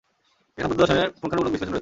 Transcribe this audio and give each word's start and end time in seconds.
এখানে 0.57 0.67
বৌদ্ধ 0.69 0.79
দর্শনের 0.81 1.09
পুঙ্খানুপুঙ্খ 1.19 1.51
বিশ্লেষণ 1.53 1.73
রয়েছে। 1.73 1.79